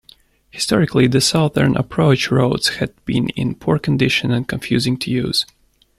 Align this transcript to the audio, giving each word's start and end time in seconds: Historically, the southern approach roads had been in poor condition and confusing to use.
Historically, 0.49 1.05
the 1.05 1.21
southern 1.21 1.75
approach 1.77 2.31
roads 2.31 2.77
had 2.77 2.91
been 3.05 3.29
in 3.35 3.53
poor 3.53 3.77
condition 3.77 4.31
and 4.31 4.47
confusing 4.47 4.97
to 4.97 5.11
use. 5.11 5.45